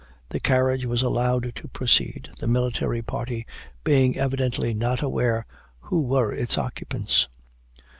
[0.29, 3.45] The carriage was allowed to proceed, the military party
[3.83, 5.45] being evidently not aware
[5.79, 7.29] who were its occupants.